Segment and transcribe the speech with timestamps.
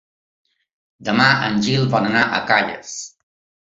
[1.11, 3.01] Demà en Gil vol anar a Calles.